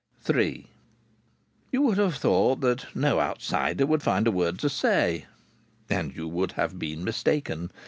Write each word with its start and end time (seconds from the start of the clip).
III 0.27 0.65
You 1.71 1.83
would 1.83 1.99
have 1.99 2.15
thought 2.15 2.61
that 2.61 2.87
no 2.95 3.19
outsider 3.19 3.85
would 3.85 4.01
find 4.01 4.25
a 4.25 4.31
word 4.31 4.57
to 4.61 4.67
say, 4.67 5.27
and 5.91 6.15
you 6.15 6.27
would 6.27 6.53
have 6.53 6.79
been 6.79 7.03
mistaken. 7.03 7.69